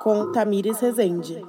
[0.00, 1.40] Com Tamires Rezende.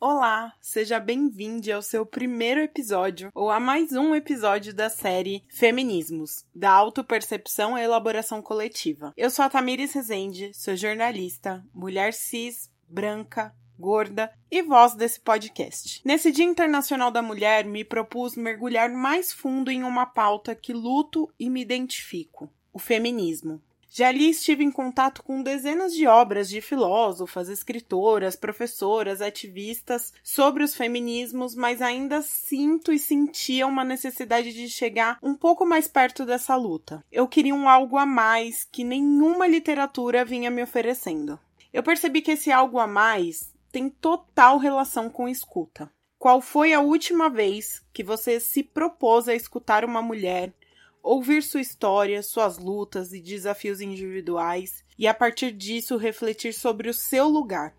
[0.00, 6.44] Olá, seja bem-vindo ao seu primeiro episódio ou a mais um episódio da série Feminismos,
[6.52, 9.12] da autopercepção à elaboração coletiva.
[9.16, 16.00] Eu sou a Tamires Rezende, sou jornalista, mulher cis, branca, gorda e voz desse podcast.
[16.04, 21.28] Nesse Dia Internacional da Mulher, me propus mergulhar mais fundo em uma pauta que luto
[21.38, 23.60] e me identifico: o feminismo.
[23.96, 30.62] Já ali estive em contato com dezenas de obras de filósofas, escritoras, professoras, ativistas sobre
[30.62, 36.26] os feminismos, mas ainda sinto e sentia uma necessidade de chegar um pouco mais perto
[36.26, 37.02] dessa luta.
[37.10, 41.40] Eu queria um algo a mais que nenhuma literatura vinha me oferecendo.
[41.72, 45.92] Eu percebi que esse algo a mais tem total relação com escuta.
[46.18, 50.54] Qual foi a última vez que você se propôs a escutar uma mulher
[51.02, 56.94] ouvir sua história, suas lutas e desafios individuais e a partir disso refletir sobre o
[56.94, 57.76] seu lugar,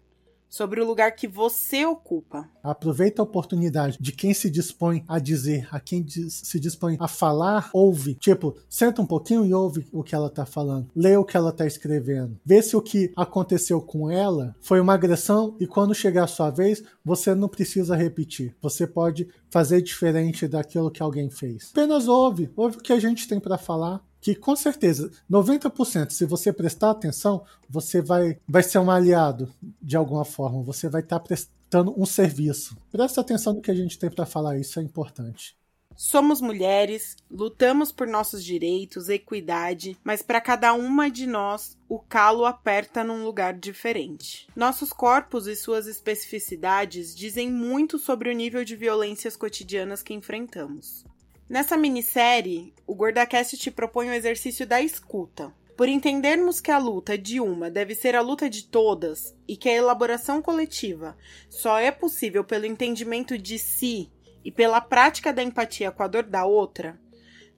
[0.50, 2.50] sobre o lugar que você ocupa.
[2.64, 7.08] Aproveita a oportunidade de quem se dispõe a dizer, a quem diz, se dispõe a
[7.08, 8.16] falar, ouve.
[8.16, 10.89] Tipo, senta um pouquinho e ouve o que ela tá falando.
[10.95, 12.39] Lê o que ela tá escrevendo.
[12.45, 16.50] Vê se o que aconteceu com ela foi uma agressão e quando chegar a sua
[16.50, 18.56] vez, você não precisa repetir.
[18.61, 21.70] Você pode fazer diferente daquilo que alguém fez.
[21.72, 26.26] Apenas ouve, ouve o que a gente tem para falar que com certeza 90% se
[26.26, 31.20] você prestar atenção, você vai, vai ser um aliado de alguma forma, você vai estar
[31.20, 32.78] tá prestando um serviço.
[32.92, 35.58] Presta atenção no que a gente tem para falar, isso é importante.
[35.98, 42.45] Somos mulheres, lutamos por nossos direitos, equidade, mas para cada uma de nós o calo
[42.45, 44.48] aperta num lugar diferente.
[44.56, 51.04] Nossos corpos e suas especificidades dizem muito sobre o nível de violências cotidianas que enfrentamos.
[51.50, 55.54] Nessa minissérie, o GordaCast te propõe o exercício da escuta.
[55.78, 59.70] Por entendermos que a luta de uma deve ser a luta de todas e que
[59.70, 61.16] a elaboração coletiva
[61.49, 64.11] só é possível pelo entendimento de si
[64.44, 66.99] e pela prática da empatia com a dor da outra,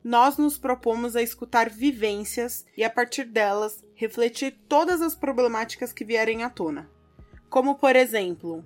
[0.03, 6.05] nós nos propomos a escutar vivências e, a partir delas, refletir todas as problemáticas que
[6.05, 6.89] vierem à tona.
[7.49, 8.63] Como, por exemplo,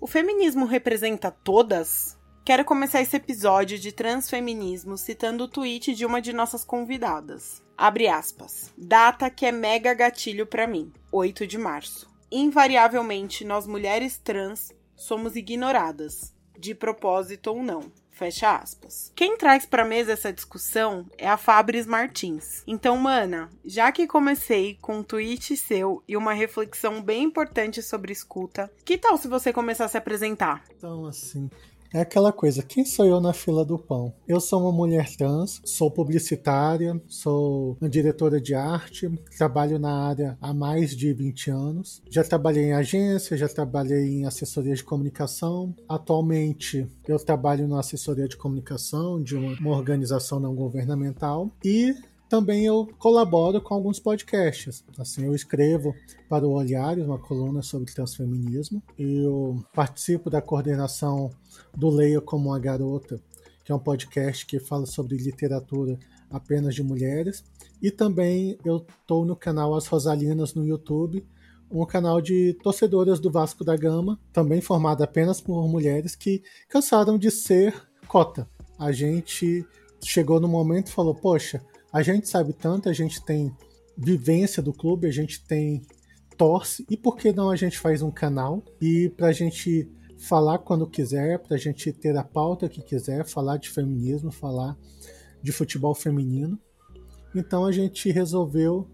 [0.00, 2.18] o feminismo representa todas?
[2.42, 7.62] Quero começar esse episódio de transfeminismo citando o tweet de uma de nossas convidadas.
[7.76, 8.72] Abre aspas.
[8.76, 10.90] Data que é mega gatilho para mim.
[11.12, 12.10] 8 de março.
[12.32, 17.92] Invariavelmente, nós mulheres trans somos ignoradas, de propósito ou não.
[18.10, 19.12] Fecha aspas.
[19.14, 22.62] Quem traz para mesa essa discussão é a Fabris Martins.
[22.66, 28.12] Então, mana, já que comecei com um tweet seu e uma reflexão bem importante sobre
[28.12, 30.64] escuta, que tal se você começar a se apresentar?
[30.76, 31.48] Então, assim,
[31.92, 34.12] é aquela coisa, quem sou eu na fila do pão?
[34.26, 40.54] Eu sou uma mulher trans, sou publicitária, sou diretora de arte, trabalho na área há
[40.54, 42.02] mais de 20 anos.
[42.08, 45.74] Já trabalhei em agência, já trabalhei em assessoria de comunicação.
[45.88, 51.94] Atualmente eu trabalho na assessoria de comunicação de uma, uma organização não governamental e
[52.30, 54.84] também eu colaboro com alguns podcasts.
[54.96, 55.92] Assim, eu escrevo
[56.28, 58.80] para o Olhares uma coluna sobre transfeminismo.
[58.96, 61.30] Eu participo da coordenação
[61.76, 63.20] do Leia como uma Garota,
[63.64, 65.98] que é um podcast que fala sobre literatura
[66.30, 67.44] apenas de mulheres.
[67.82, 71.26] E também eu estou no canal As Rosalinas no YouTube,
[71.68, 77.18] um canal de torcedoras do Vasco da Gama, também formado apenas por mulheres que cansaram
[77.18, 77.74] de ser
[78.06, 78.48] cota.
[78.78, 79.66] A gente
[80.00, 81.60] chegou no momento e falou: Poxa,
[81.92, 83.54] a gente sabe tanto, a gente tem
[83.96, 85.82] vivência do clube, a gente tem
[86.36, 90.86] torce, e por que não a gente faz um canal e pra gente falar quando
[90.86, 94.76] quiser, pra gente ter a pauta que quiser, falar de feminismo, falar
[95.42, 96.58] de futebol feminino.
[97.34, 98.88] Então a gente resolveu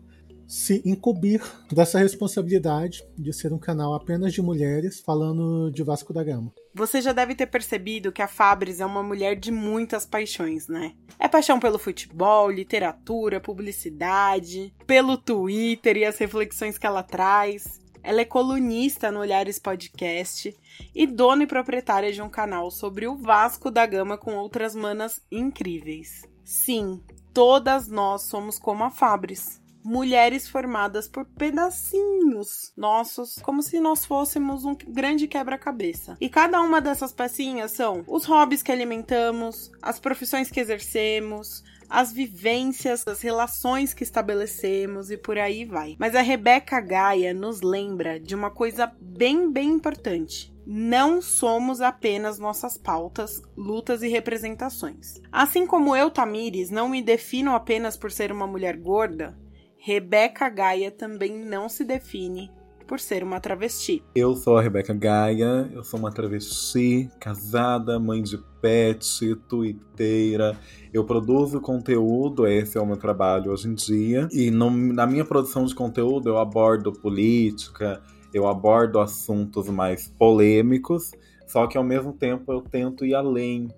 [0.47, 1.43] se incumbir
[1.73, 6.53] dessa responsabilidade de ser um canal apenas de mulheres falando de Vasco da Gama.
[6.75, 10.95] Você já deve ter percebido que a Fabris é uma mulher de muitas paixões, né?
[11.19, 17.81] É paixão pelo futebol, literatura, publicidade, pelo Twitter e as reflexões que ela traz.
[18.03, 20.57] Ela é colunista no Olhares Podcast
[20.95, 25.21] e dona e proprietária de um canal sobre o Vasco da Gama com outras manas
[25.33, 26.23] incríveis.
[26.45, 27.03] Sim,
[27.35, 34.65] todas nós somos como a Fabris mulheres formadas por pedacinhos nossos, como se nós fôssemos
[34.65, 36.17] um grande quebra-cabeça.
[36.21, 42.13] E cada uma dessas pecinhas são os hobbies que alimentamos, as profissões que exercemos, as
[42.13, 45.95] vivências, as relações que estabelecemos e por aí vai.
[46.01, 50.53] Mas a Rebeca Gaia nos lembra de uma coisa bem, bem importante.
[50.67, 55.21] Não somos apenas nossas pautas, lutas e representações.
[55.31, 59.39] Assim como eu, Tamires, não me defino apenas por ser uma mulher gorda,
[59.87, 62.51] Rebeca Gaia também não se define
[62.89, 64.03] por ser uma travesti.
[64.17, 70.59] Eu sou a Rebeca Gaia, eu sou uma travesti, casada, mãe de pet, tuiteira.
[70.93, 74.29] Eu produzo conteúdo, esse é o meu trabalho hoje em dia.
[74.33, 78.03] E no, na minha produção de conteúdo eu abordo política,
[78.35, 81.13] eu abordo assuntos mais polêmicos,
[81.47, 83.69] só que ao mesmo tempo eu tento ir além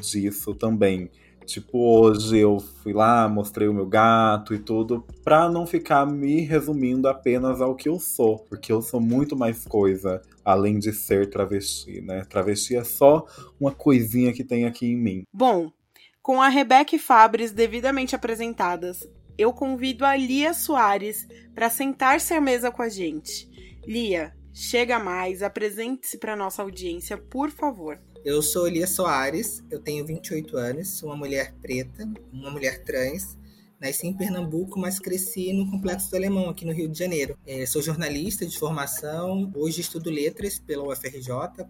[0.00, 1.10] disso também.
[1.48, 6.42] Tipo, hoje eu fui lá, mostrei o meu gato e tudo, pra não ficar me
[6.42, 11.30] resumindo apenas ao que eu sou, porque eu sou muito mais coisa além de ser
[11.30, 12.22] travesti, né?
[12.28, 13.24] Travesti é só
[13.58, 15.22] uma coisinha que tem aqui em mim.
[15.32, 15.72] Bom,
[16.20, 19.08] com a Rebeca Fabres devidamente apresentadas,
[19.38, 23.48] eu convido a Lia Soares para sentar-se à mesa com a gente.
[23.86, 27.98] Lia, chega mais, apresente-se para nossa audiência, por favor.
[28.24, 33.38] Eu sou Elias Soares, eu tenho 28 anos, sou uma mulher preta, uma mulher trans.
[33.80, 37.38] Nasci em Pernambuco, mas cresci no Complexo do Alemão, aqui no Rio de Janeiro.
[37.46, 41.28] É, sou jornalista de formação, hoje estudo letras pela UFRJ,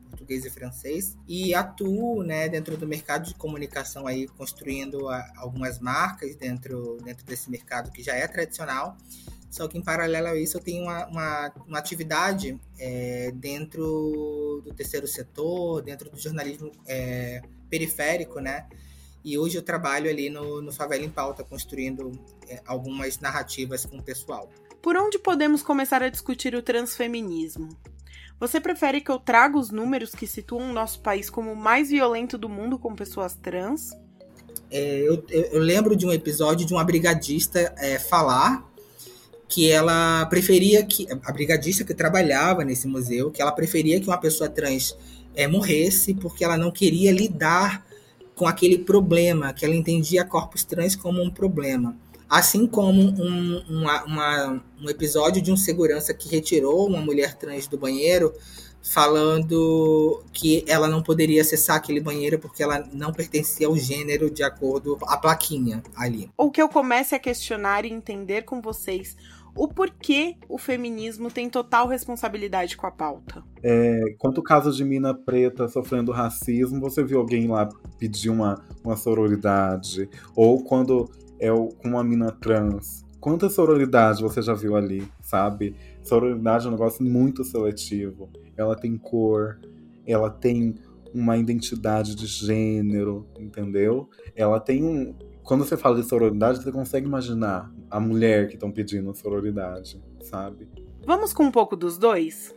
[0.09, 5.79] português e francês, e atuo né, dentro do mercado de comunicação, aí, construindo a, algumas
[5.81, 8.97] marcas dentro, dentro desse mercado que já é tradicional
[9.51, 14.75] só que em paralelo a isso eu tenho uma, uma, uma atividade é, dentro do
[14.75, 18.67] terceiro setor, dentro do jornalismo é, periférico, né?
[19.25, 22.13] E hoje eu trabalho ali no, no Favela em Pauta, construindo
[22.47, 24.49] é, algumas narrativas com o pessoal.
[24.83, 27.69] Por onde podemos começar a discutir o transfeminismo?
[28.39, 31.91] Você prefere que eu traga os números que situam o nosso país como o mais
[31.91, 33.91] violento do mundo com pessoas trans?
[34.71, 38.69] É, eu, eu, lembro de um episódio de uma brigadista é, falar
[39.49, 44.19] que ela preferia que a brigadista que trabalhava nesse museu, que ela preferia que uma
[44.19, 44.95] pessoa trans
[45.35, 47.87] é, morresse porque ela não queria lidar
[48.35, 51.97] com aquele problema, que ela entendia corpos trans como um problema.
[52.29, 57.67] Assim como um, uma, uma, um episódio de um segurança que retirou uma mulher trans
[57.67, 58.33] do banheiro,
[58.83, 64.43] falando que ela não poderia acessar aquele banheiro porque ela não pertencia ao gênero de
[64.43, 66.31] acordo a plaquinha ali.
[66.37, 69.17] Ou que eu comece a questionar e entender com vocês
[69.59, 73.43] o porquê o feminismo tem total responsabilidade com a pauta.
[73.61, 77.69] É, quanto caso de mina preta sofrendo racismo, você viu alguém lá
[77.99, 80.09] pedir uma, uma sororidade?
[80.37, 81.11] Ou quando
[81.41, 85.75] é com uma mina trans, quanta sororidade você já viu ali, sabe?
[86.03, 88.31] Sororidade é um negócio muito seletivo.
[88.57, 89.59] Ela tem cor,
[90.07, 90.77] ela tem
[91.13, 94.09] uma identidade de gênero, entendeu?
[94.37, 95.15] Ela tem um,
[95.49, 100.69] quando você fala de sororidade, você consegue imaginar a mulher que estão pedindo sororidade, sabe?
[101.07, 102.55] Vamos com um pouco dos dois?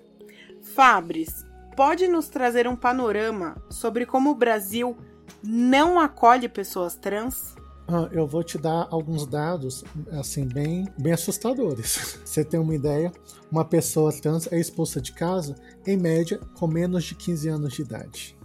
[0.61, 1.45] Fabris,
[1.77, 4.97] pode nos trazer um panorama sobre como o Brasil
[5.41, 7.55] não acolhe pessoas trans?
[7.87, 12.19] Ah, eu vou te dar alguns dados, assim, bem, bem assustadores.
[12.25, 13.09] Você tem uma ideia?
[13.49, 15.55] Uma pessoa trans é expulsa de casa,
[15.87, 18.40] em média, com menos de 15 anos de idade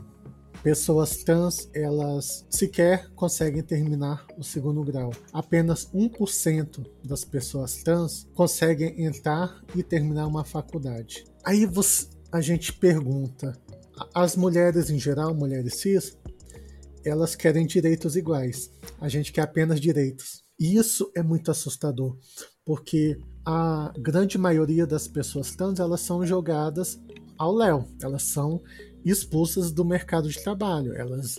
[0.66, 5.12] pessoas trans elas sequer conseguem terminar o segundo grau.
[5.32, 11.24] Apenas 1% das pessoas trans conseguem entrar e terminar uma faculdade.
[11.44, 13.56] Aí você, a gente pergunta:
[14.12, 16.18] as mulheres em geral, mulheres cis,
[17.04, 18.68] elas querem direitos iguais.
[19.00, 20.42] A gente quer apenas direitos.
[20.58, 22.18] E isso é muito assustador,
[22.64, 26.98] porque a grande maioria das pessoas trans elas são jogadas
[27.38, 27.86] ao léu.
[28.02, 28.60] Elas são
[29.10, 30.94] expulsas do mercado de trabalho.
[30.94, 31.36] Elas,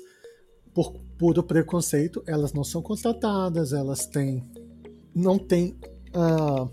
[0.74, 4.45] por puro preconceito, elas não são contratadas, elas têm.
[5.13, 5.77] não têm
[6.15, 6.69] uh,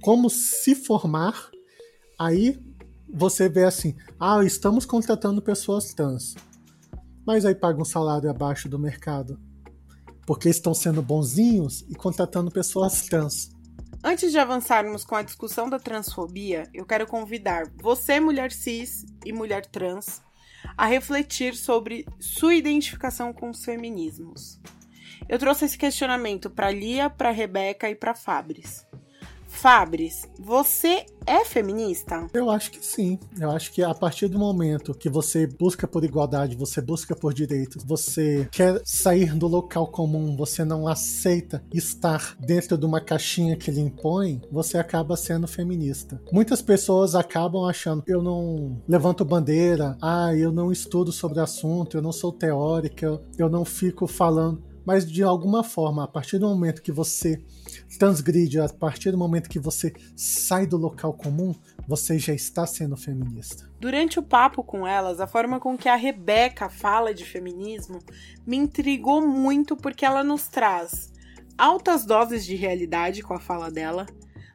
[0.00, 1.50] como se formar.
[2.18, 2.58] Aí
[3.12, 6.34] você vê assim: ah, estamos contratando pessoas trans.
[7.26, 9.38] Mas aí paga um salário abaixo do mercado.
[10.26, 13.50] Porque estão sendo bonzinhos e contratando pessoas trans.
[14.02, 19.32] Antes de avançarmos com a discussão da transfobia, eu quero convidar você, mulher cis e
[19.32, 20.22] mulher trans,
[20.76, 24.60] a refletir sobre sua identificação com os feminismos.
[25.28, 28.86] Eu trouxe esse questionamento para Lia, para Rebeca e para Fabris.
[29.48, 32.26] Fabris, você é feminista?
[32.32, 33.18] Eu acho que sim.
[33.40, 37.34] Eu acho que a partir do momento que você busca por igualdade, você busca por
[37.34, 43.56] direitos, você quer sair do local comum, você não aceita estar dentro de uma caixinha
[43.56, 46.20] que lhe impõe, você acaba sendo feminista.
[46.30, 51.96] Muitas pessoas acabam achando eu não levanto bandeira, ah, eu não estudo sobre o assunto,
[51.96, 56.48] eu não sou teórica, eu não fico falando mas de alguma forma, a partir do
[56.48, 57.38] momento que você
[57.98, 61.54] transgride, a partir do momento que você sai do local comum,
[61.86, 63.70] você já está sendo feminista.
[63.80, 68.00] Durante o papo com elas, a forma com que a Rebeca fala de feminismo
[68.46, 71.12] me intrigou muito porque ela nos traz
[71.56, 74.06] altas doses de realidade com a fala dela,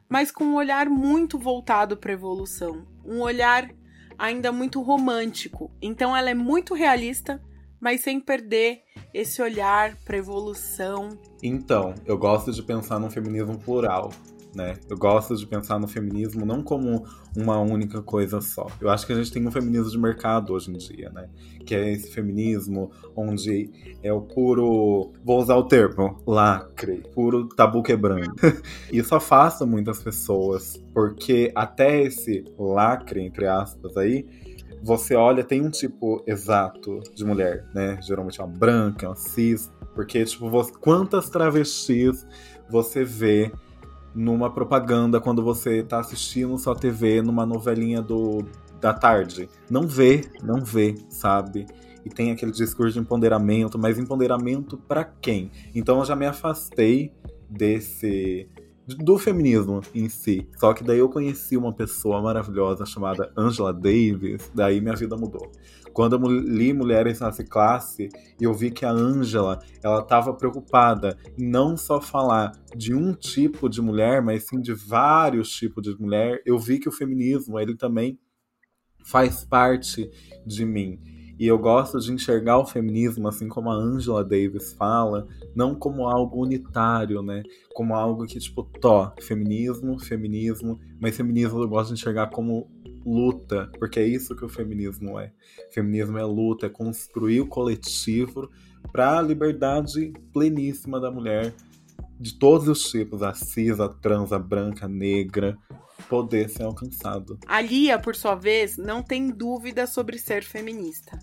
[0.08, 3.70] mas com um olhar muito voltado para evolução, um olhar
[4.18, 5.70] ainda muito romântico.
[5.82, 7.42] Então ela é muito realista,
[7.84, 8.80] mas sem perder
[9.12, 11.10] esse olhar para evolução.
[11.42, 14.10] Então, eu gosto de pensar num feminismo plural,
[14.54, 14.72] né?
[14.88, 17.04] Eu gosto de pensar no feminismo não como
[17.36, 18.68] uma única coisa só.
[18.80, 21.28] Eu acho que a gente tem um feminismo de mercado hoje em dia, né?
[21.66, 23.70] Que é esse feminismo onde
[24.02, 28.32] é o puro, vou usar o termo, lacre, puro tabu quebrando.
[28.90, 34.26] Isso afasta muitas pessoas, porque até esse lacre, entre aspas, aí,
[34.84, 37.98] você olha, tem um tipo exato de mulher, né?
[38.02, 42.26] Geralmente é uma branca, uma cis, porque, tipo, você, quantas travestis
[42.68, 43.50] você vê
[44.14, 48.44] numa propaganda quando você tá assistindo sua TV numa novelinha do
[48.78, 49.48] da tarde.
[49.70, 51.66] Não vê, não vê, sabe?
[52.04, 55.50] E tem aquele discurso de empoderamento, mas empoderamento para quem?
[55.74, 57.10] Então eu já me afastei
[57.48, 58.46] desse
[58.86, 60.48] do feminismo em si.
[60.58, 65.50] Só que daí eu conheci uma pessoa maravilhosa chamada Angela Davis, daí minha vida mudou.
[65.92, 68.08] Quando eu li Mulheres Nasce Classe,
[68.40, 73.68] eu vi que a Angela, ela estava preocupada em não só falar de um tipo
[73.68, 76.42] de mulher, mas sim de vários tipos de mulher.
[76.44, 78.18] Eu vi que o feminismo, ele também
[79.04, 80.10] faz parte
[80.44, 80.98] de mim.
[81.38, 86.06] E eu gosto de enxergar o feminismo, assim como a Angela Davis fala, não como
[86.06, 87.42] algo unitário, né?
[87.74, 92.70] Como algo que, tipo, tó, feminismo, feminismo, mas feminismo eu gosto de enxergar como
[93.04, 95.32] luta, porque é isso que o feminismo é.
[95.70, 98.48] Feminismo é luta, é construir o coletivo
[98.92, 101.52] para a liberdade pleníssima da mulher,
[102.18, 105.58] de todos os tipos, a cis, a trans, a branca, a negra,
[106.08, 107.38] poder ser alcançado.
[107.46, 111.18] A Lia, por sua vez, não tem dúvida sobre ser feminista,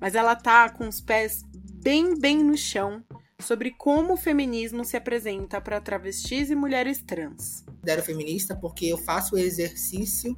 [0.00, 1.44] mas ela tá com os pés
[1.82, 3.04] bem, bem no chão
[3.38, 7.64] sobre como o feminismo se apresenta para travestis e mulheres trans.
[7.66, 10.36] Considero feminista porque eu faço o exercício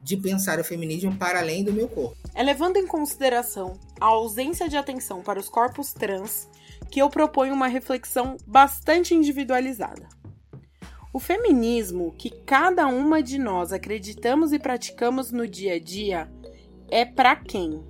[0.00, 2.16] de pensar o feminismo para além do meu corpo.
[2.34, 6.48] É levando em consideração a ausência de atenção para os corpos trans
[6.90, 10.06] que eu proponho uma reflexão bastante individualizada.
[11.14, 16.28] O feminismo que cada uma de nós acreditamos e praticamos no dia a dia
[16.90, 17.84] é para quem?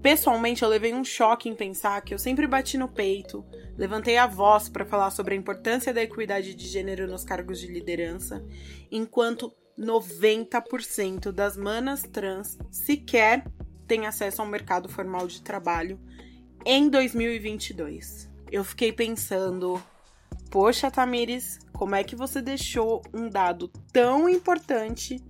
[0.00, 3.44] Pessoalmente, eu levei um choque em pensar que eu sempre bati no peito,
[3.76, 7.66] levantei a voz para falar sobre a importância da equidade de gênero nos cargos de
[7.66, 8.42] liderança,
[8.90, 13.44] enquanto 90% das manas trans sequer
[13.86, 16.00] têm acesso ao mercado formal de trabalho
[16.64, 18.30] em 2022.
[18.50, 19.82] Eu fiquei pensando,
[20.50, 25.20] poxa, Tamires, como é que você deixou um dado tão importante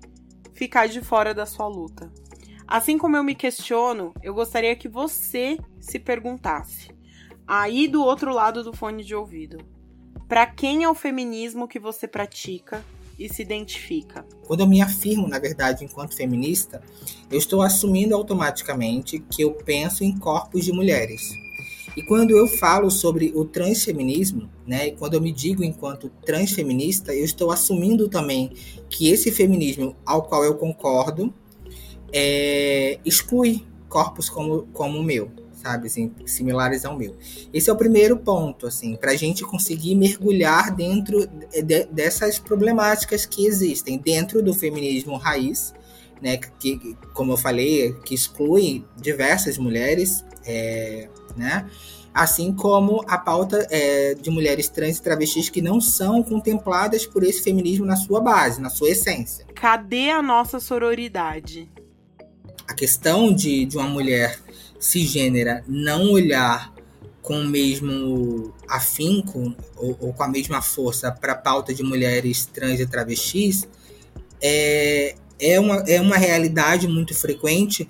[0.53, 2.13] ficar de fora da sua luta?
[2.67, 6.89] Assim como eu me questiono, eu gostaria que você se perguntasse,
[7.47, 9.59] aí do outro lado do fone de ouvido,
[10.29, 12.85] para quem é o feminismo que você pratica
[13.19, 14.27] e se identifica?
[14.47, 16.83] Quando eu me afirmo, na verdade, enquanto feminista,
[17.31, 21.44] eu estou assumindo automaticamente que eu penso em corpos de mulheres.
[21.97, 27.15] E quando eu falo sobre o transfeminismo, né, e quando eu me digo enquanto transfeminista,
[27.15, 28.53] eu estou assumindo também
[28.89, 31.33] que esse feminismo ao qual eu concordo
[32.13, 37.17] é, exclui corpos como, como o meu, sabe, assim, similares ao meu.
[37.53, 43.25] Esse é o primeiro ponto, assim, para a gente conseguir mergulhar dentro de, dessas problemáticas
[43.25, 45.73] que existem dentro do feminismo raiz,
[46.21, 51.67] né, que, como eu falei, que exclui diversas mulheres, é, né?
[52.13, 57.25] Assim como a pauta é, de mulheres trans e travestis que não são contempladas por
[57.25, 59.45] esse feminismo na sua base, na sua essência.
[59.55, 61.69] Cadê a nossa sororidade?
[62.69, 64.39] A questão de, de uma mulher
[64.79, 66.73] cisgênera não olhar
[67.21, 72.45] com o mesmo afinco ou, ou com a mesma força para a pauta de mulheres
[72.45, 73.67] trans e travestis
[74.43, 77.89] é, é, uma, é uma realidade muito frequente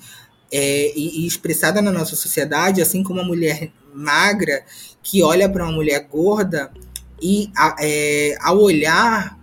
[0.57, 4.65] é, e, e, expressada na nossa sociedade, assim como a mulher magra
[5.03, 6.73] que olha para uma mulher gorda
[7.21, 9.37] e a, é, ao olhar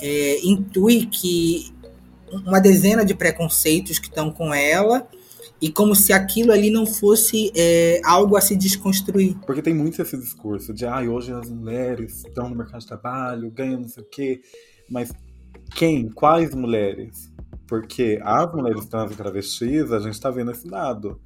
[0.00, 1.70] é, intui que
[2.46, 5.06] uma dezena de preconceitos que estão com ela
[5.60, 9.36] e como se aquilo ali não fosse é, algo a se desconstruir.
[9.44, 13.50] Porque tem muito esse discurso de ah, hoje as mulheres estão no mercado de trabalho,
[13.50, 14.40] ganham não sei o quê,
[14.88, 15.12] mas
[15.74, 16.08] quem?
[16.08, 17.33] Quais mulheres?
[17.66, 21.20] Porque as mulheres trans e travestis, a gente está vendo esse dado.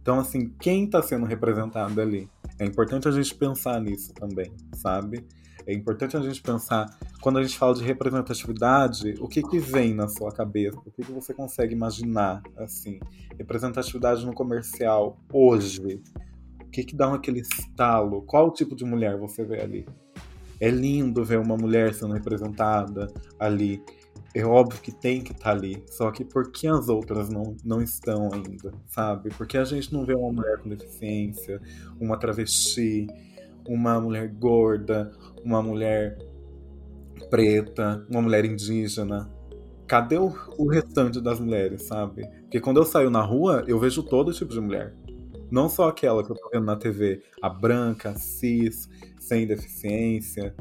[0.00, 2.28] Então, assim, quem está sendo representado ali?
[2.58, 5.26] É importante a gente pensar nisso também, sabe?
[5.66, 6.86] É importante a gente pensar,
[7.22, 10.78] quando a gente fala de representatividade, o que que vem na sua cabeça?
[10.84, 13.00] O que que você consegue imaginar, assim?
[13.38, 16.02] Representatividade no comercial, hoje.
[16.60, 18.22] O que que dá aquele estalo?
[18.22, 19.86] Qual tipo de mulher você vê ali?
[20.60, 23.82] É lindo ver uma mulher sendo representada ali.
[24.34, 25.82] É óbvio que tem que estar tá ali.
[25.86, 29.30] Só que por que as outras não, não estão ainda, sabe?
[29.30, 31.60] Porque a gente não vê uma mulher com deficiência,
[32.00, 33.06] uma travesti,
[33.66, 35.12] uma mulher gorda,
[35.44, 36.18] uma mulher
[37.30, 39.30] preta, uma mulher indígena.
[39.86, 42.26] Cadê o, o restante das mulheres, sabe?
[42.42, 44.94] Porque quando eu saio na rua, eu vejo todo tipo de mulher.
[45.50, 48.88] Não só aquela que eu tô vendo na TV, a branca, a cis,
[49.20, 50.54] sem deficiência.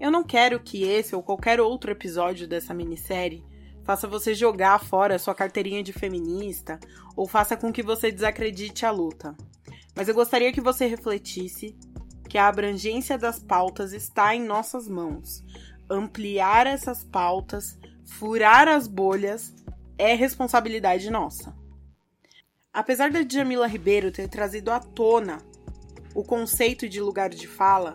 [0.00, 3.44] Eu não quero que esse ou qualquer outro episódio dessa minissérie
[3.84, 6.80] faça você jogar fora sua carteirinha de feminista
[7.14, 9.36] ou faça com que você desacredite a luta.
[9.94, 11.76] Mas eu gostaria que você refletisse
[12.30, 15.44] que a abrangência das pautas está em nossas mãos.
[15.90, 19.52] Ampliar essas pautas, furar as bolhas,
[19.98, 21.54] é responsabilidade nossa.
[22.72, 25.42] Apesar da Jamila Ribeiro ter trazido à tona
[26.14, 27.94] o conceito de lugar de fala,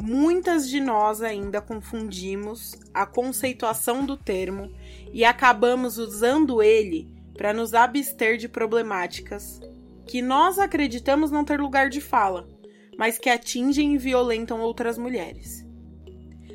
[0.00, 4.72] muitas de nós ainda confundimos a conceituação do termo
[5.12, 9.60] e acabamos usando ele para nos abster de problemáticas
[10.06, 12.48] que nós acreditamos não ter lugar de fala
[12.98, 15.64] mas que atingem e violentam outras mulheres.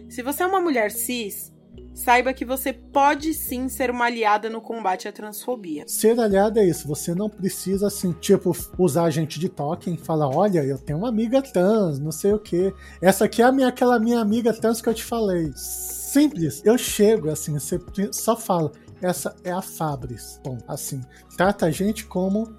[0.09, 1.52] Se você é uma mulher cis,
[1.93, 5.83] saiba que você pode sim ser uma aliada no combate à transfobia.
[5.87, 9.97] Ser aliada é isso, você não precisa, assim, tipo, usar a gente de token e
[9.97, 12.73] falar: olha, eu tenho uma amiga trans, não sei o que.
[13.01, 15.51] Essa aqui é a minha, aquela minha amiga trans que eu te falei.
[15.55, 17.79] Simples, eu chego, assim, você
[18.11, 18.71] só fala.
[19.01, 20.39] Essa é a Fabris.
[20.43, 21.01] Bom, assim,
[21.35, 22.55] trata a gente como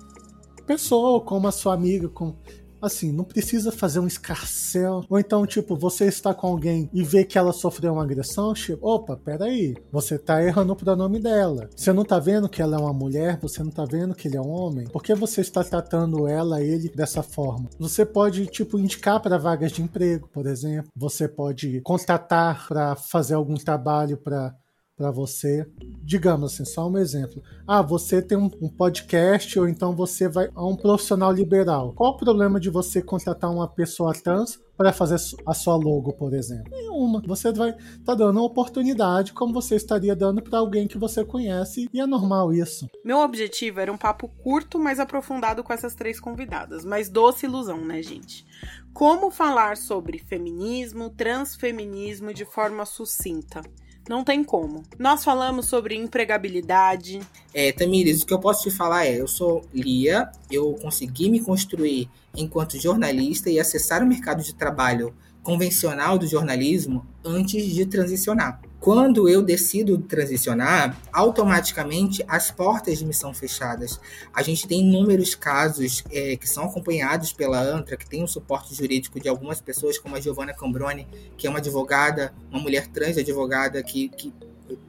[0.66, 2.38] pessoa, como a sua amiga, como
[2.84, 5.04] Assim, não precisa fazer um escarcel.
[5.08, 8.86] Ou então, tipo, você está com alguém e vê que ela sofreu uma agressão, tipo,
[8.86, 11.68] opa, peraí, você tá errando o pronome dela.
[11.74, 14.36] Você não tá vendo que ela é uma mulher, você não tá vendo que ele
[14.36, 14.86] é um homem?
[14.88, 17.70] Por que você está tratando ela, ele, dessa forma?
[17.78, 20.90] Você pode, tipo, indicar para vagas de emprego, por exemplo.
[20.94, 24.54] Você pode contratar para fazer algum trabalho para
[24.96, 25.66] para você.
[26.02, 27.42] Digamos assim, só um exemplo.
[27.66, 31.92] Ah, você tem um, um, podcast ou então você vai a um profissional liberal.
[31.94, 36.34] Qual o problema de você contratar uma pessoa trans para fazer a sua logo, por
[36.34, 36.70] exemplo?
[36.70, 37.22] Nenhuma.
[37.26, 41.88] Você vai tá dando uma oportunidade como você estaria dando para alguém que você conhece
[41.92, 42.88] e é normal isso.
[43.04, 47.84] Meu objetivo era um papo curto, mas aprofundado com essas três convidadas, mas doce ilusão,
[47.84, 48.44] né, gente?
[48.92, 53.62] Como falar sobre feminismo, transfeminismo de forma sucinta?
[54.08, 54.82] Não tem como.
[54.98, 57.20] Nós falamos sobre empregabilidade.
[57.52, 61.40] É, Tamires, o que eu posso te falar é: eu sou Lia, eu consegui me
[61.40, 68.60] construir enquanto jornalista e acessar o mercado de trabalho convencional do jornalismo antes de transicionar.
[68.84, 73.98] Quando eu decido transicionar, automaticamente as portas me são fechadas.
[74.30, 78.26] A gente tem inúmeros casos é, que são acompanhados pela ANTRA, que tem o um
[78.26, 82.86] suporte jurídico de algumas pessoas, como a Giovanna Cambroni, que é uma advogada, uma mulher
[82.88, 84.30] trans advogada que, que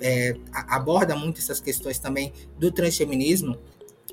[0.02, 3.58] é, aborda muito essas questões também do transfeminismo.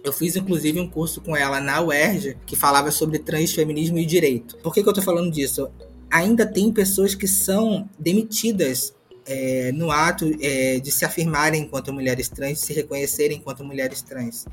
[0.04, 4.56] Eu fiz, inclusive, um curso com ela na UERJ que falava sobre transfeminismo e direito.
[4.58, 5.68] Por que, que eu estou falando disso?
[6.08, 8.94] Ainda tem pessoas que são demitidas
[9.26, 14.02] é, no ato é, de se afirmarem enquanto mulheres trans, de se reconhecerem enquanto mulheres
[14.02, 14.46] trans.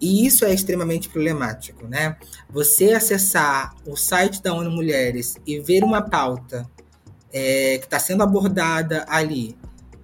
[0.00, 2.16] E isso é extremamente problemático, né?
[2.50, 6.68] Você acessar o site da ONU Mulheres e ver uma pauta
[7.32, 9.56] é, que está sendo abordada ali,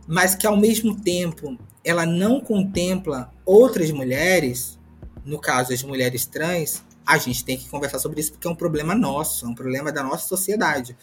[0.06, 4.78] mas que ao mesmo tempo ela não contempla outras mulheres,
[5.24, 8.54] no caso as mulheres trans, a gente tem que conversar sobre isso porque é um
[8.54, 10.94] problema nosso, é um problema da nossa sociedade.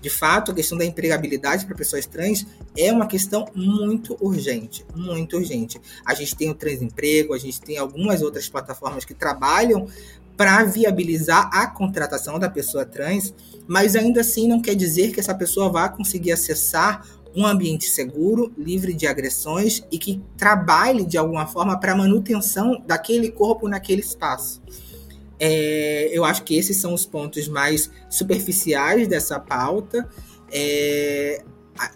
[0.00, 5.36] De fato, a questão da empregabilidade para pessoas trans é uma questão muito urgente, muito
[5.36, 5.78] urgente.
[6.06, 9.86] A gente tem o Transemprego, a gente tem algumas outras plataformas que trabalham
[10.38, 13.34] para viabilizar a contratação da pessoa trans,
[13.68, 18.50] mas ainda assim não quer dizer que essa pessoa vá conseguir acessar um ambiente seguro,
[18.56, 24.00] livre de agressões e que trabalhe de alguma forma para a manutenção daquele corpo naquele
[24.00, 24.62] espaço.
[25.44, 30.08] É, eu acho que esses são os pontos mais superficiais dessa pauta.
[30.52, 31.42] É,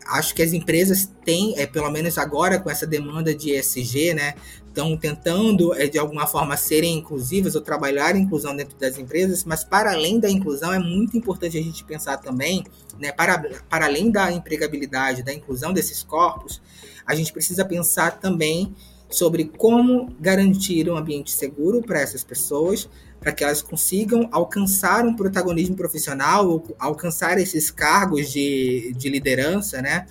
[0.09, 4.35] acho que as empresas têm, é, pelo menos agora com essa demanda de ESG, né,
[4.67, 9.45] estão tentando é, de alguma forma serem inclusivas ou trabalhar a inclusão dentro das empresas,
[9.45, 12.65] mas para além da inclusão é muito importante a gente pensar também,
[12.99, 16.61] né, para, para além da empregabilidade, da inclusão desses corpos,
[17.07, 18.75] a gente precisa pensar também
[19.09, 22.89] sobre como garantir um ambiente seguro para essas pessoas,
[23.21, 30.07] para que elas consigam alcançar um protagonismo profissional, alcançar esses cargos de, de liderança, né?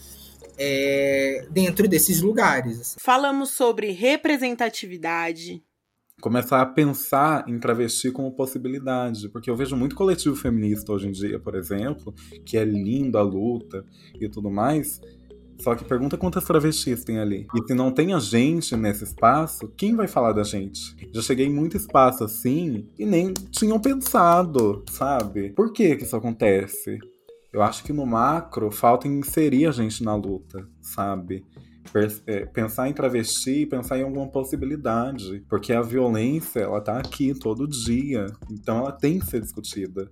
[0.57, 2.95] É, dentro desses lugares.
[2.97, 5.61] Falamos sobre representatividade.
[6.21, 11.11] Começar a pensar em travesti como possibilidade, porque eu vejo muito coletivo feminista hoje em
[11.11, 12.13] dia, por exemplo,
[12.45, 13.85] que é lindo a luta
[14.19, 15.01] e tudo mais,
[15.59, 17.47] só que pergunta quantas travestis tem ali.
[17.55, 20.95] E se não tem a gente nesse espaço, quem vai falar da gente?
[21.13, 25.51] Já cheguei em muito espaço assim e nem tinham pensado, sabe?
[25.51, 26.99] Por que que isso acontece?
[27.51, 31.45] Eu acho que no macro falta inserir a gente na luta, sabe?
[32.27, 35.41] É, pensar em travesti pensar em alguma possibilidade.
[35.49, 38.25] Porque a violência, ela tá aqui todo dia.
[38.51, 40.09] Então ela tem que ser discutida.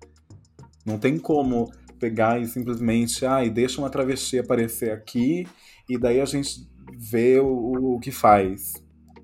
[0.86, 1.69] Não tem como
[2.03, 5.47] pegar e simplesmente, ah, e deixa uma travesti aparecer aqui
[5.87, 8.73] e daí a gente vê o, o que faz.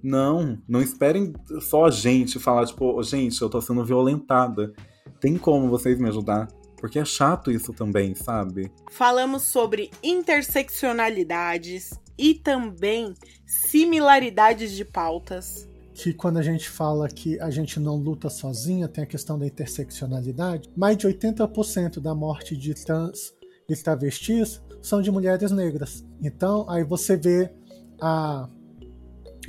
[0.01, 4.73] Não, não esperem só a gente falar, tipo, gente, eu tô sendo violentada.
[5.19, 6.47] Tem como vocês me ajudar?
[6.77, 8.71] Porque é chato isso também, sabe?
[8.89, 13.13] Falamos sobre interseccionalidades e também
[13.45, 15.68] similaridades de pautas
[16.01, 19.45] que quando a gente fala que a gente não luta sozinha, tem a questão da
[19.45, 23.33] interseccionalidade, mais de 80% da morte de trans
[23.67, 26.05] e travestis são de mulheres negras.
[26.23, 27.51] Então, aí você vê
[27.99, 28.47] a,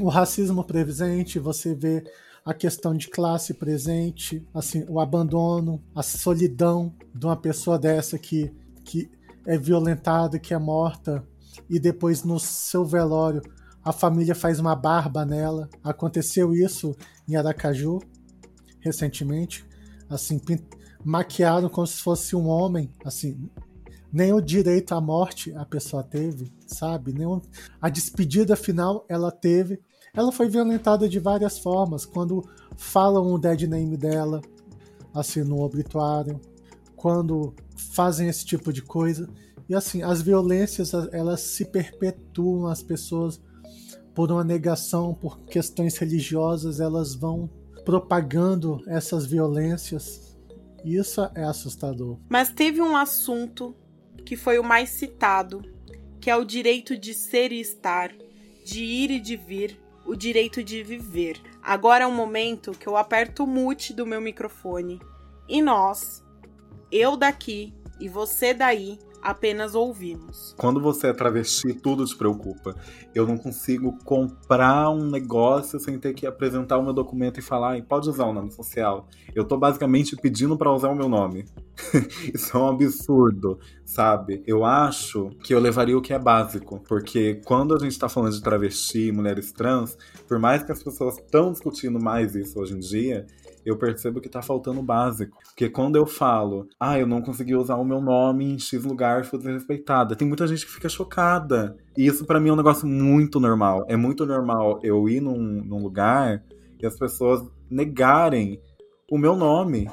[0.01, 2.03] o racismo presente, você vê
[2.45, 8.53] a questão de classe presente, assim, o abandono, a solidão de uma pessoa dessa que,
[8.85, 9.09] que
[9.47, 11.25] é violentada, que é morta,
[11.69, 13.41] e depois no seu velório
[13.85, 15.69] a família faz uma barba nela.
[15.83, 16.97] Aconteceu isso
[17.29, 18.01] em Aracaju
[18.81, 19.65] recentemente,
[20.09, 20.41] assim,
[21.05, 23.49] maquiado como se fosse um homem, assim,
[24.13, 27.13] nem o direito à morte a pessoa teve, sabe?
[27.13, 27.41] Nem
[27.81, 29.81] a despedida final ela teve.
[30.13, 32.45] Ela foi violentada de várias formas, quando
[32.77, 34.41] falam o dead name dela,
[35.15, 36.41] assim, no obituário,
[36.97, 39.29] quando fazem esse tipo de coisa.
[39.69, 43.41] E assim, as violências, elas se perpetuam, as pessoas
[44.15, 47.49] por uma negação, por questões religiosas, elas vão
[47.85, 50.37] propagando essas violências.
[50.85, 52.19] Isso é assustador.
[52.29, 53.75] Mas teve um assunto
[54.25, 55.63] que foi o mais citado,
[56.21, 58.13] que é o direito de ser e estar,
[58.65, 61.41] de ir e de vir, o direito de viver.
[61.63, 65.01] Agora é um momento que eu aperto o mute do meu microfone
[65.49, 66.23] e nós,
[66.91, 70.55] eu daqui e você daí, apenas ouvimos.
[70.57, 72.75] Quando você é travesti, tudo te preocupa.
[73.15, 77.81] Eu não consigo comprar um negócio sem ter que apresentar o meu documento e falar,
[77.83, 79.09] pode usar o nome social.
[79.35, 81.45] Eu tô basicamente pedindo para usar o meu nome.
[82.35, 84.43] Isso é um absurdo, sabe?
[84.47, 88.33] Eu acho que eu levaria o que é básico, porque quando a gente tá falando
[88.33, 89.97] de travesti, mulheres trans,
[90.29, 93.27] por mais que as pessoas estão discutindo mais isso hoje em dia,
[93.65, 95.39] eu percebo que tá faltando o básico.
[95.45, 99.25] Porque quando eu falo, ah, eu não consegui usar o meu nome em X lugar,
[99.25, 101.77] fui desrespeitada, tem muita gente que fica chocada.
[101.97, 103.85] E isso para mim é um negócio muito normal.
[103.89, 106.43] É muito normal eu ir num, num lugar
[106.81, 108.61] e as pessoas negarem
[109.11, 109.91] o meu nome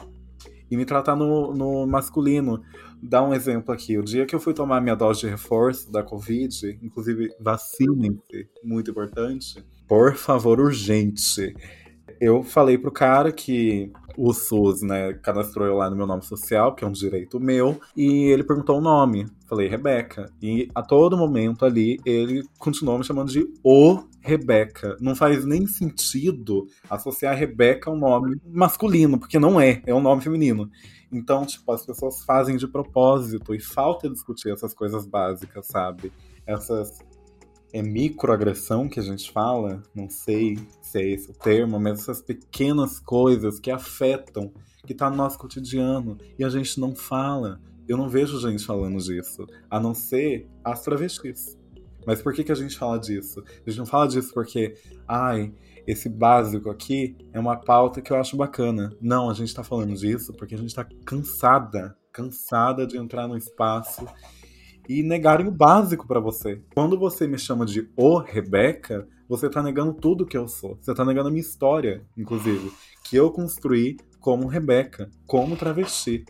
[0.69, 2.62] e me tratar no, no masculino.
[3.01, 3.97] Dá um exemplo aqui.
[3.97, 8.91] O dia que eu fui tomar minha dose de reforço da Covid, inclusive vacinem-se, muito
[8.91, 9.63] importante.
[9.88, 11.53] Por favor, urgente
[12.19, 16.73] eu falei pro cara que o SUS, né, cadastrou eu lá no meu nome social,
[16.73, 19.27] que é um direito meu, e ele perguntou o nome.
[19.47, 20.32] Falei, Rebeca.
[20.41, 24.97] E a todo momento ali, ele continuou me chamando de O Rebeca.
[24.99, 30.01] Não faz nem sentido associar Rebeca a um nome masculino, porque não é, é um
[30.01, 30.69] nome feminino.
[31.12, 36.12] Então, tipo, as pessoas fazem de propósito e falta discutir essas coisas básicas, sabe?
[36.45, 36.99] Essas
[37.78, 42.22] é microagressão que a gente fala, não sei se é esse o termo, mas essas
[42.22, 44.52] pequenas coisas que afetam,
[44.86, 47.62] que tá no nosso cotidiano e a gente não fala.
[47.88, 51.58] Eu não vejo gente falando disso, a não ser as travestis.
[52.06, 53.44] Mas por que, que a gente fala disso?
[53.46, 54.74] A gente não fala disso porque,
[55.08, 55.54] ai,
[55.86, 58.92] esse básico aqui é uma pauta que eu acho bacana.
[59.00, 63.38] Não, a gente tá falando disso porque a gente tá cansada, cansada de entrar no
[63.38, 64.06] espaço
[64.88, 66.62] e negarem o básico para você.
[66.73, 70.78] Quando você me chama de o Rebeca, você tá negando tudo que eu sou.
[70.82, 72.71] Você tá negando a minha história, inclusive,
[73.04, 76.26] que eu construí como Rebeca, como travesti.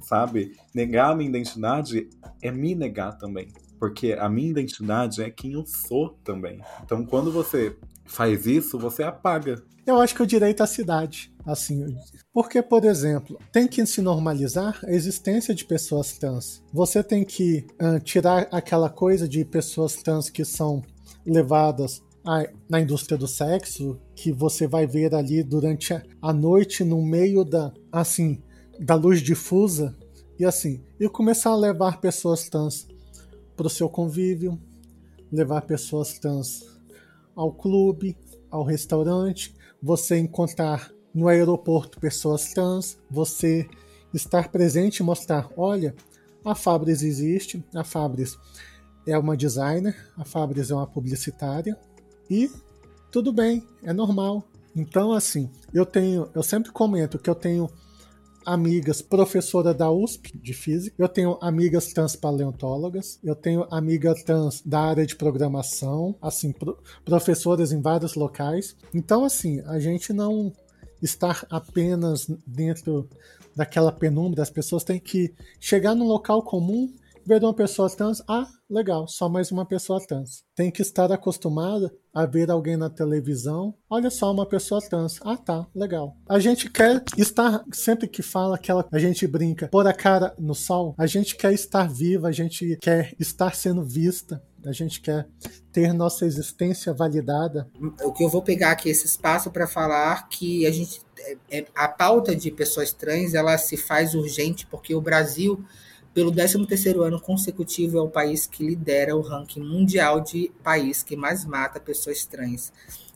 [0.00, 0.56] Sabe?
[0.74, 2.08] Negar a minha identidade
[2.42, 3.52] é me negar também.
[3.78, 6.60] Porque a minha identidade é quem eu sou também.
[6.82, 7.76] Então, quando você
[8.10, 9.62] faz isso, você apaga.
[9.86, 11.96] Eu acho que o direito à cidade, assim,
[12.32, 16.62] porque, por exemplo, tem que se normalizar a existência de pessoas trans.
[16.72, 20.82] Você tem que uh, tirar aquela coisa de pessoas trans que são
[21.24, 22.02] levadas
[22.68, 27.44] na indústria do sexo, que você vai ver ali durante a, a noite no meio
[27.44, 28.42] da assim
[28.78, 29.96] da luz difusa
[30.38, 32.86] e assim, e começar a levar pessoas trans
[33.56, 34.58] para o seu convívio,
[35.30, 36.79] levar pessoas trans
[37.34, 38.16] ao clube,
[38.50, 43.68] ao restaurante, você encontrar no aeroporto pessoas trans, você
[44.12, 45.94] estar presente e mostrar, olha,
[46.44, 48.38] a Fabris existe, a Fabris
[49.06, 51.76] é uma designer, a Fabris é uma publicitária
[52.28, 52.50] e
[53.10, 54.44] tudo bem, é normal.
[54.74, 57.68] Então assim, eu tenho, eu sempre comento que eu tenho
[58.52, 64.60] amigas professora da USP de física, eu tenho amigas trans paleontólogas, eu tenho amigas trans
[64.62, 68.76] da área de programação, assim, pro, professoras em vários locais.
[68.92, 70.52] Então, assim, a gente não
[71.00, 73.08] estar apenas dentro
[73.54, 76.92] daquela penumbra, as pessoas têm que chegar num local comum
[77.26, 80.42] ver uma pessoa trans, ah, legal, só mais uma pessoa trans.
[80.54, 85.36] Tem que estar acostumada a ver alguém na televisão, olha só uma pessoa trans, ah
[85.36, 86.16] tá, legal.
[86.28, 90.54] A gente quer estar, sempre que fala aquela, a gente brinca, pôr a cara no
[90.54, 95.26] sol, a gente quer estar viva, a gente quer estar sendo vista, a gente quer
[95.72, 97.68] ter nossa existência validada.
[98.04, 101.66] O que eu vou pegar aqui esse espaço para falar que a gente é, é,
[101.74, 105.64] a pauta de pessoas trans ela se faz urgente porque o Brasil
[106.12, 111.16] pelo 13º ano consecutivo, é o país que lidera o ranking mundial de país que
[111.16, 112.72] mais mata pessoas trans.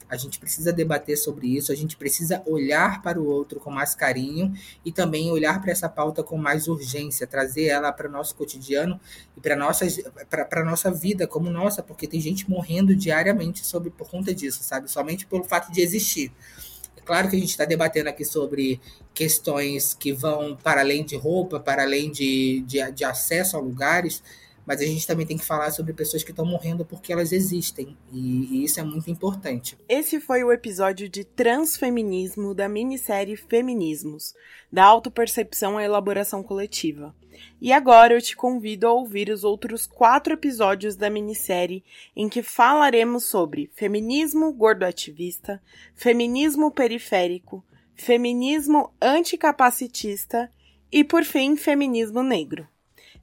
[0.09, 3.95] A gente precisa debater sobre isso, a gente precisa olhar para o outro com mais
[3.95, 4.53] carinho
[4.85, 9.01] e também olhar para essa pauta com mais urgência, trazer ela para o nosso cotidiano
[9.37, 14.35] e para a nossa vida como nossa, porque tem gente morrendo diariamente sobre por conta
[14.35, 14.89] disso, sabe?
[14.91, 16.31] Somente pelo fato de existir.
[17.05, 18.81] Claro que a gente está debatendo aqui sobre
[19.13, 24.23] questões que vão para além de roupa, para além de, de, de acesso a lugares,
[24.67, 27.97] mas a gente também tem que falar sobre pessoas que estão morrendo porque elas existem,
[28.13, 29.77] e, e, isso é muito importante.
[29.89, 34.35] Esse foi o episódio de transfeminismo da minissérie Feminismos,
[34.73, 37.15] da autopercepção à elaboração coletiva.
[37.61, 42.43] E agora eu te convido a ouvir os outros quatro episódios da minissérie em que
[42.43, 45.61] falaremos sobre feminismo gordoativista,
[45.95, 50.51] feminismo periférico, feminismo anticapacitista
[50.91, 52.69] e, por fim, feminismo negro.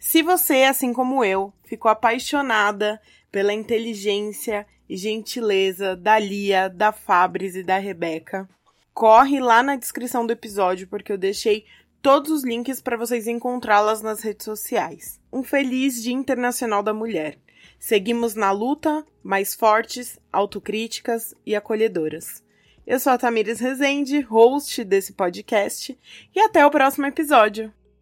[0.04, 3.00] Se você, assim como eu, ficou apaixonada
[3.32, 8.50] pela inteligência e gentileza da Lia, da Fabris e da Rebeca,
[8.96, 11.66] corre lá na descrição do episódio porque eu deixei
[12.02, 15.22] todos os links para vocês encontrá-las nas redes sociais.
[15.32, 17.38] Um feliz Dia Internacional da Mulher.
[17.78, 22.44] Seguimos na luta, mais fortes, autocríticas e acolhedoras.
[22.88, 25.96] Eu sou a Tamires Rezende, host desse podcast,
[26.36, 27.72] e até o próximo episódio.